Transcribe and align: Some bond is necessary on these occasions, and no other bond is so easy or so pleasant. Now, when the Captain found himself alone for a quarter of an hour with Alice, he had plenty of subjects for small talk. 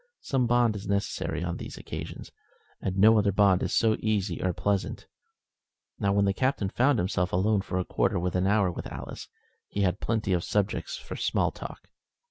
Some 0.21 0.47
bond 0.47 0.75
is 0.75 0.87
necessary 0.87 1.43
on 1.43 1.57
these 1.57 1.77
occasions, 1.77 2.31
and 2.81 2.97
no 2.97 3.19
other 3.19 3.31
bond 3.31 3.61
is 3.61 3.71
so 3.75 3.97
easy 3.99 4.41
or 4.41 4.49
so 4.49 4.53
pleasant. 4.53 5.05
Now, 5.99 6.11
when 6.11 6.25
the 6.25 6.33
Captain 6.33 6.69
found 6.69 6.97
himself 6.97 7.31
alone 7.31 7.61
for 7.61 7.77
a 7.77 7.85
quarter 7.85 8.17
of 8.17 8.35
an 8.35 8.47
hour 8.47 8.71
with 8.71 8.87
Alice, 8.91 9.27
he 9.67 9.81
had 9.81 9.99
plenty 9.99 10.33
of 10.33 10.43
subjects 10.43 10.97
for 10.97 11.15
small 11.15 11.51
talk. 11.51 11.87